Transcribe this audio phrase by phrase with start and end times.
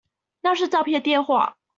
[0.41, 1.57] 那是詐騙電話